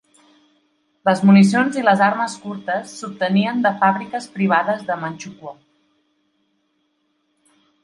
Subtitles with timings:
[1.09, 5.57] Les municions i les armes curtes s'obtenien de fàbriques privades de Manxukuo.